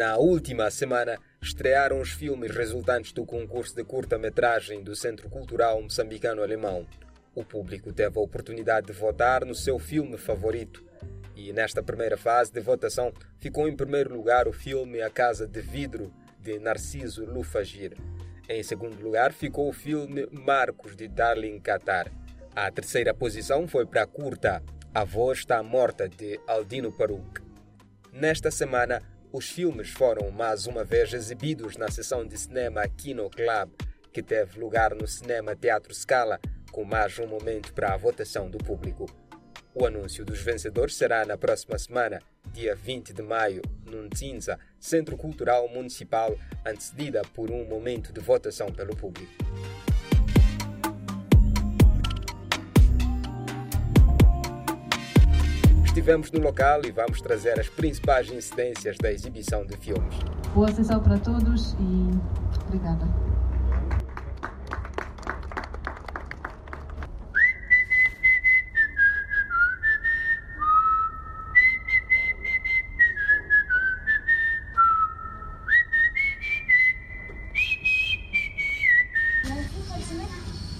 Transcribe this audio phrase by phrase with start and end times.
[0.00, 6.42] Na última semana, estrearam os filmes resultantes do concurso de curta-metragem do Centro Cultural Moçambicano
[6.42, 6.86] Alemão.
[7.34, 10.82] O público teve a oportunidade de votar no seu filme favorito.
[11.36, 15.60] E nesta primeira fase de votação ficou em primeiro lugar o filme A Casa de
[15.60, 17.94] Vidro, de Narciso Lufagir.
[18.48, 22.10] Em segundo lugar ficou o filme Marcos, de Darling Qatar.
[22.56, 24.62] A terceira posição foi para a curta
[24.94, 27.42] A Voz Está Morta, de Aldino Paruc.
[28.10, 33.70] Nesta semana, os filmes foram mais uma vez exibidos na sessão de cinema Kino Club,
[34.12, 36.40] que teve lugar no Cinema Teatro Scala,
[36.72, 39.06] com mais um momento para a votação do público.
[39.72, 42.20] O anúncio dos vencedores será na próxima semana,
[42.52, 46.36] dia 20 de maio, no Ntinza, Centro Cultural Municipal,
[46.66, 49.32] antecedida por um momento de votação pelo público.
[55.90, 60.14] Estivemos no local e vamos trazer as principais incidências da exibição de filmes.
[60.54, 62.10] Boa sessão para todos e
[62.64, 63.08] obrigada.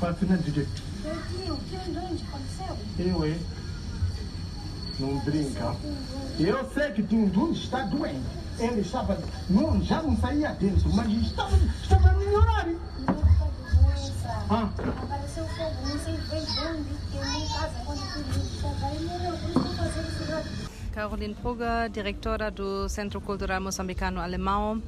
[0.00, 0.82] Fatina Direito.
[1.28, 2.78] Tio, que doente aconteceu?
[2.98, 3.63] Eu, hein?
[4.98, 5.74] Não brinca.
[6.38, 8.24] Eu sei que Tim Dun está doente.
[8.58, 9.18] Ele estava.
[9.50, 12.68] Não, já não saía dentro, mas estava, estava melhorar.
[14.48, 14.70] Ah.
[15.02, 17.84] Apareceu fogo, não sei quando e rápido.
[20.92, 24.80] Caroline Puga, diretora do Centro Cultural Moçambicano Alemão.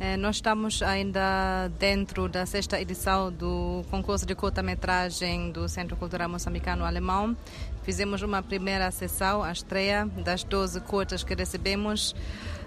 [0.00, 6.28] Eh, Nós estamos ainda dentro da sexta edição do concurso de curta-metragem do Centro Cultural
[6.28, 7.36] Moçambicano Alemão.
[7.82, 12.14] Fizemos uma primeira sessão, a estreia das 12 curtas que recebemos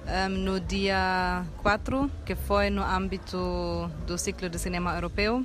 [0.07, 5.43] ehm, no dia 4, que foi no âmbito do ciclo de cinema europeu.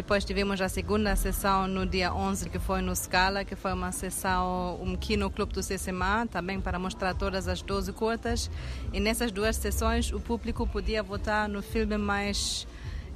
[0.00, 3.92] Depois tivemos a segunda sessão no dia 11, que foi no Scala, que foi uma
[3.92, 8.50] sessão, um clube do CCMA, também para mostrar todas as 12 curtas.
[8.94, 12.66] E nessas duas sessões o público podia votar no filme mais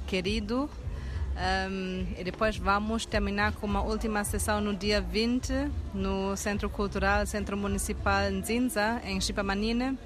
[0.05, 0.69] querido.
[1.35, 7.25] Um, e depois vamos terminar com uma última sessão no dia 20, no Centro Cultural,
[7.25, 9.97] Centro Municipal Nzinza, em Chipamanine.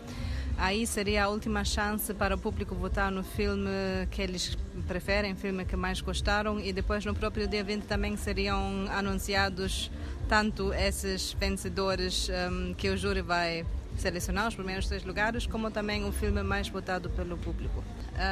[0.60, 3.70] Aí seria a última chance para o público votar no filme
[4.12, 8.86] que eles preferem, filme que mais gostaram, e depois no próprio dia 20 também seriam
[8.92, 9.90] anunciados
[10.28, 13.66] tanto esses vencedores um, que o júri vai
[13.96, 17.82] selecionar, os primeiros três lugares, como também o filme mais votado pelo público.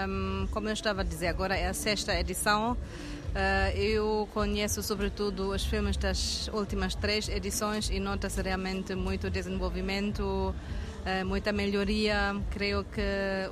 [0.07, 2.73] Um, como eu estava a dizer, agora é a sexta edição.
[2.73, 10.53] Uh, eu conheço sobretudo os filmes das últimas três edições e nota-se realmente muito desenvolvimento,
[11.25, 12.35] muita melhoria.
[12.49, 13.01] Creio que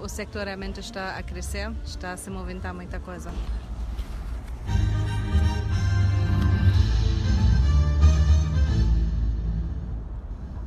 [0.02, 3.32] o sector realmente está a crescer, está a se movimentar muita coisa.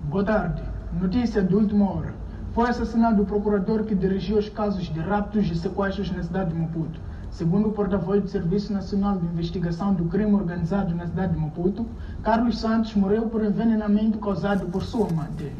[0.04, 0.62] Boa tarde.
[0.98, 2.14] Notícia de última hora.
[2.54, 6.58] Foi assassinado o procurador que dirigiu os casos de raptos e sequestros na cidade de
[6.58, 6.98] Maputo.
[7.30, 11.86] Segundo o porta-voz do Serviço Nacional de Investigação do Crime Organizado na cidade de Maputo,
[12.22, 15.52] Carlos Santos morreu por envenenamento causado por sua amante.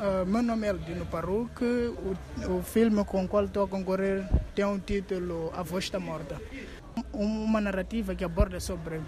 [0.00, 1.64] Uh, meu nome é Aldino Paruque.
[1.64, 2.16] O,
[2.58, 6.40] o filme com o qual estou a concorrer tem o título A Voz Está Morta.
[7.12, 9.04] Um- Uma narrativa que aborda sobre uh,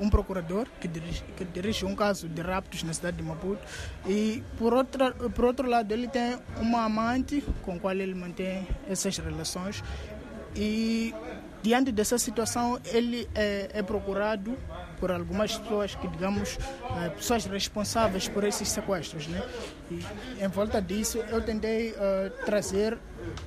[0.00, 3.62] um procurador que dirige, que dirige um caso de raptos na cidade de Maputo
[4.06, 8.66] e por, outra, por outro lado ele tem uma amante com a qual ele mantém
[8.88, 9.82] essas relações
[10.54, 11.14] e
[11.62, 14.56] diante dessa situação ele é, é procurado
[14.98, 16.58] por algumas pessoas que digamos
[17.04, 19.42] eh, pessoas responsáveis por esses sequestros né?
[19.90, 20.04] E
[20.44, 22.98] em volta disso eu tentei eh, trazer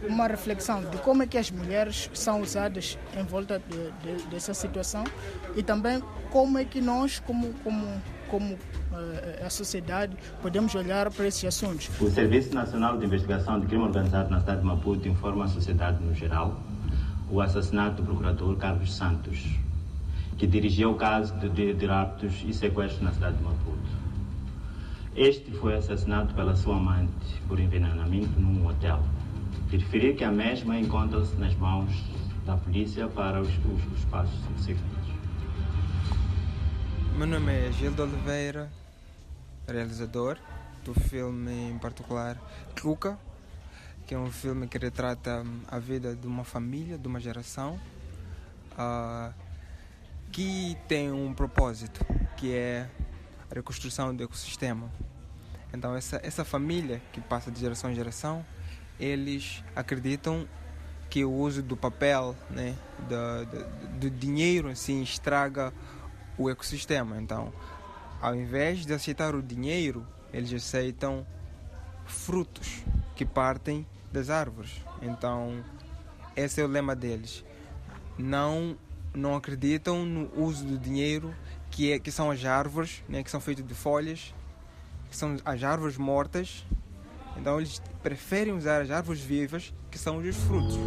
[0.08, 4.54] uma reflexão de como é que as mulheres são usadas em volta de- de- dessa
[4.54, 5.04] situação
[5.56, 7.86] e também como é que nós como como
[8.30, 8.58] como
[8.94, 11.90] eh, a sociedade podemos olhar para esses assuntos.
[12.00, 16.02] O Serviço Nacional de Investigação de Crime Organizado na cidade de Maputo informa a sociedade
[16.04, 16.60] no geral
[17.30, 19.40] o assassinato do procurador Carlos Santos,
[20.42, 23.92] que dirigia o caso de, de, de raptos e sequestros na cidade de Maputo.
[25.16, 29.04] Este foi assassinado pela sua amante por envenenamento num hotel.
[29.70, 31.92] Referir que a mesma encontra-se nas mãos
[32.44, 35.14] da polícia para os, os, os passos subsequentes.
[37.16, 38.68] Meu nome é Gildo Oliveira,
[39.68, 40.40] realizador
[40.84, 42.36] do filme em particular
[42.84, 43.16] Luca,
[44.08, 47.80] que é um filme que retrata a vida de uma família, de uma geração,
[48.76, 49.32] ah,
[50.32, 52.06] que tem um propósito,
[52.38, 52.90] que é
[53.50, 54.90] a reconstrução do ecossistema.
[55.74, 58.46] Então essa, essa família que passa de geração em geração,
[59.00, 60.48] eles acreditam
[61.10, 62.76] que o uso do papel, né,
[63.10, 65.74] do, do, do dinheiro assim, estraga
[66.38, 67.22] o ecossistema.
[67.22, 67.52] Então,
[68.22, 71.26] ao invés de aceitar o dinheiro, eles aceitam
[72.06, 72.84] frutos
[73.16, 74.72] que partem das árvores.
[75.02, 75.64] Então,
[76.36, 77.44] esse é o lema deles.
[78.18, 78.78] Não
[79.14, 81.34] não acreditam no uso do dinheiro
[81.70, 84.34] que é que são as árvores, né, que são feitas de folhas,
[85.10, 86.66] que são as árvores mortas.
[87.38, 90.78] Então eles preferem usar as árvores vivas, que são os frutos.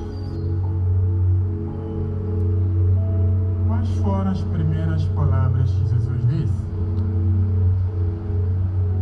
[3.67, 6.63] Quais foram as primeiras palavras que Jesus disse?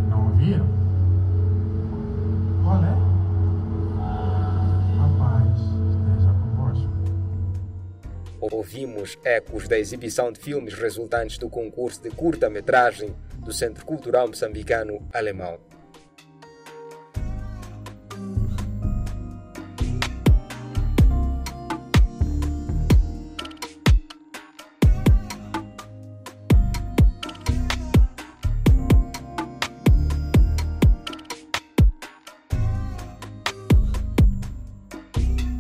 [0.08, 0.71] Não ouviram?
[8.52, 15.08] Ouvimos ecos da exibição de filmes resultantes do concurso de curta-metragem do Centro Cultural Moçambicano
[15.10, 15.58] Alemão.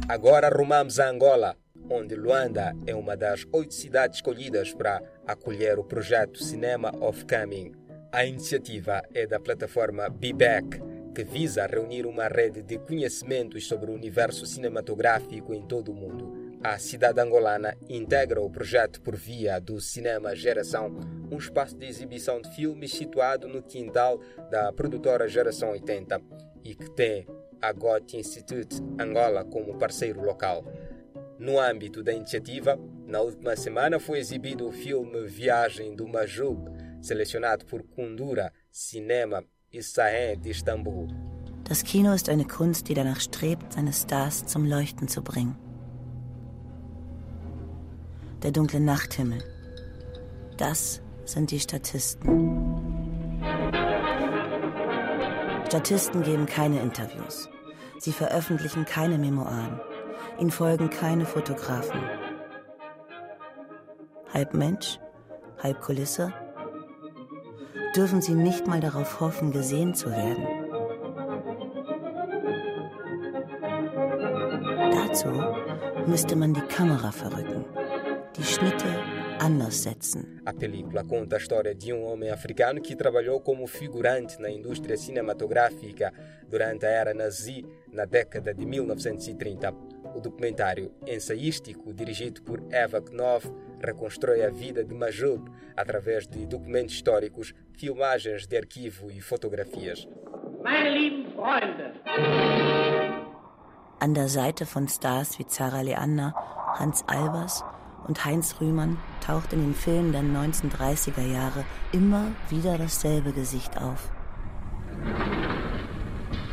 [0.06, 1.56] Agora rumamos a Angola,
[1.90, 7.72] onde Luanda é uma das oito cidades escolhidas para acolher o projeto Cinema of Coming.
[8.12, 10.80] A iniciativa é da plataforma BeBack,
[11.14, 16.52] que visa reunir uma rede de conhecimentos sobre o universo cinematográfico em todo o mundo.
[16.62, 20.94] A cidade angolana integra o projeto por via do Cinema Geração,
[21.30, 24.20] um espaço de exibição de filmes situado no quintal
[24.50, 26.20] da produtora Geração 80
[26.64, 27.26] e que tem
[27.60, 30.64] a Goethe Institute Angola como parceiro local.
[31.42, 37.66] No âmbito da iniciativa, na última semana foi exibido o filme Viagem do Majub, selecionado
[37.66, 39.42] por Kundura Cinema
[39.72, 41.08] e Sahen de Istambul.
[41.64, 45.56] Das Kino ist eine Kunst, die danach strebt, seine Stars zum Leuchten zu bringen.
[48.44, 49.42] Der dunkle Nachthimmel.
[50.58, 52.30] Das sind die Statisten.
[55.66, 57.48] Statisten geben keine Interviews.
[57.98, 59.80] Sie veröffentlichen keine Memoiren.
[60.38, 62.00] Ihnen folgen keine Fotografen.
[64.32, 64.98] Halb Mensch,
[65.62, 66.32] halb Kulisse.
[67.94, 70.46] Dürfen Sie nicht mal darauf hoffen, gesehen zu werden.
[74.90, 75.28] Dazu
[76.06, 77.66] müsste man die Kamera verrücken,
[78.36, 78.86] die Schnitte
[79.38, 80.40] anders setzen.
[80.44, 84.96] A película conta a história de um homem africano que trabalhou como figurante na indústria
[84.96, 86.12] cinematográfica
[86.48, 89.91] durante a era nazi na década de 1930.
[90.14, 93.50] O documentário ensaístico, dirigido por Eva Knopf,
[93.80, 100.06] reconstrói a vida de Majub através de documentos históricos, filmagens de arquivo e fotografias.
[100.62, 101.92] Meine lieben Freunde,
[103.98, 106.34] An der Seite von Stars wie Zara Leander,
[106.74, 107.64] Hans Albers
[108.08, 114.10] und Heinz Rühmann taucht in den Filmen der 1930er Jahre immer wieder dasselbe Gesicht auf.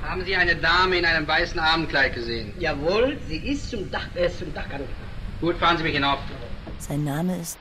[0.09, 2.51] Haben Sie eine Dame in einem weißen Abendkleid gesehen?
[2.57, 4.88] Jawohl, sie ist zum Dach, äh, zum Dachgarten.
[5.39, 6.19] Gut, fahren Sie mich hinauf.
[6.79, 7.59] Sein Name ist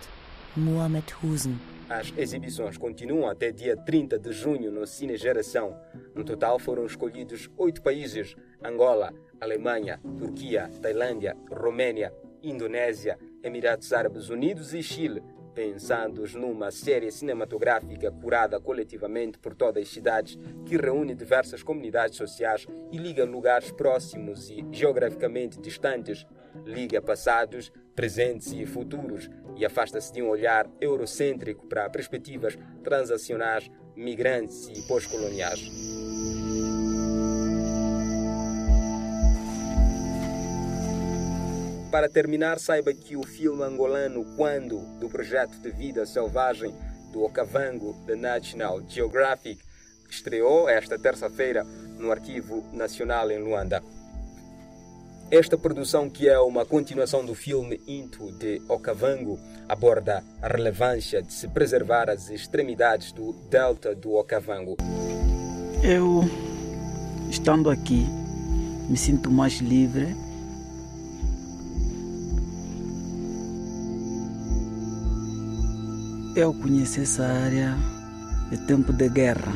[0.56, 1.60] Mohamed Husen.
[1.90, 5.76] As exibições continuam até dia 30 de junho no Cine Geração.
[6.14, 14.74] No total foram escolhidos oito países: Angola, Alemanha, Turquia, Tailândia, Romênia, Indonésia, Emirados Árabes Unidos
[14.74, 15.22] e Chile,
[15.58, 22.64] pensando numa série cinematográfica curada coletivamente por todas as cidades, que reúne diversas comunidades sociais
[22.92, 26.24] e liga lugares próximos e geograficamente distantes,
[26.64, 34.68] liga passados, presentes e futuros e afasta-se de um olhar eurocêntrico para perspectivas transacionais, migrantes
[34.68, 36.07] e pós-coloniais.
[41.90, 46.74] Para terminar, saiba que o filme angolano Quando, do projeto de vida selvagem
[47.12, 49.58] do Okavango da National Geographic,
[50.10, 51.64] estreou esta terça-feira
[51.98, 53.82] no Arquivo Nacional em Luanda.
[55.30, 61.32] Esta produção, que é uma continuação do filme Into de Okavango, aborda a relevância de
[61.32, 64.76] se preservar as extremidades do delta do Okavango.
[65.82, 66.22] Eu,
[67.30, 68.06] estando aqui,
[68.88, 70.27] me sinto mais livre.
[76.38, 77.74] Eu conheci essa área
[78.48, 79.52] de tempo de guerra.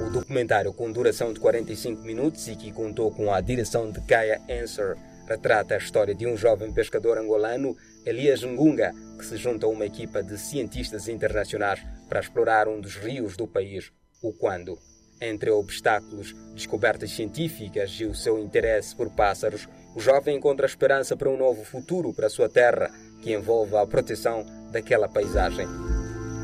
[0.00, 4.40] O documentário, com duração de 45 minutos e que contou com a direção de Kaya
[4.48, 4.96] Answer,
[5.28, 9.84] retrata a história de um jovem pescador angolano, Elias Ngunga, que se junta a uma
[9.84, 14.78] equipa de cientistas internacionais para explorar um dos rios do país, o Quando.
[15.20, 21.28] Entre obstáculos, descobertas científicas e o seu interesse por pássaros, o jovem encontra esperança para
[21.28, 25.66] um novo futuro para sua terra, que envolve a proteção daquela paisagem.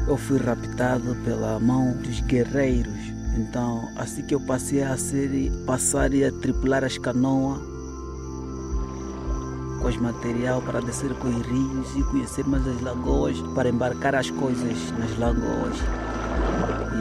[0.06, 2.92] Eu fui raptado pela mão dos guerreiros,
[3.38, 7.74] então assim que eu passei a ser, passar e a tripular as canoas
[9.84, 14.14] com os material para descer com os rios e conhecer mais as lagoas, para embarcar
[14.14, 15.76] as coisas nas lagoas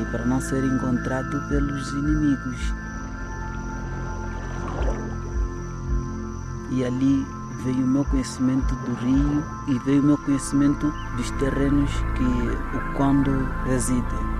[0.01, 2.73] e para não ser encontrado pelos inimigos.
[6.71, 7.25] E ali
[7.63, 12.97] veio o meu conhecimento do rio e veio o meu conhecimento dos terrenos que o
[12.97, 14.33] Quando reside.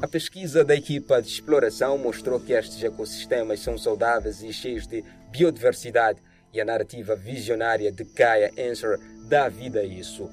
[0.00, 5.02] A pesquisa da equipa de exploração mostrou que estes ecossistemas são saudáveis e cheios de
[5.32, 6.20] biodiversidade
[6.52, 10.30] e a narrativa visionária de Kaya Answer dá vida a isso.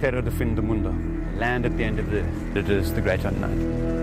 [0.00, 0.90] Terra do fim do mundo.
[1.38, 2.56] Land at the end of the earth.
[2.56, 3.95] It is the great unknown.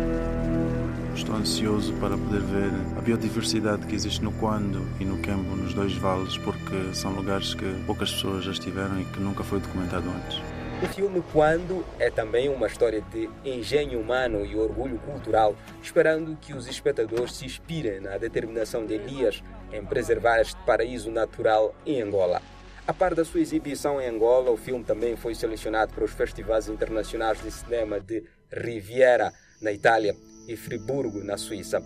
[1.15, 5.73] Estou ansioso para poder ver a biodiversidade que existe no Quando e no Quembo, nos
[5.73, 10.09] dois vales, porque são lugares que poucas pessoas já estiveram e que nunca foi documentado
[10.09, 10.41] antes.
[10.81, 16.51] O filme Quando é também uma história de engenho humano e orgulho cultural, esperando que
[16.51, 22.41] os espectadores se inspirem na determinação de Elias em preservar este paraíso natural em Angola.
[22.87, 26.67] A par da sua exibição em Angola, o filme também foi selecionado para os festivais
[26.67, 30.13] internacionais de cinema de Riviera, na Itália,
[30.47, 31.81] e Friburgo, na Suíça.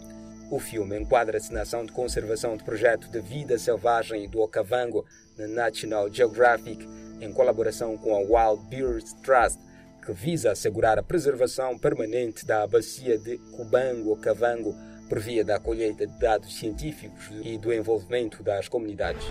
[0.50, 5.06] O filme enquadra-se na ação de conservação do projeto de vida selvagem do Okavango
[5.38, 6.88] na National Geographic,
[7.20, 9.60] em colaboração com a Wild Birds Trust,
[10.06, 14.74] que visa assegurar a preservação permanente da bacia de Cubango-Okavango
[15.10, 19.26] por via da colheita de dados científicos e do envolvimento das comunidades.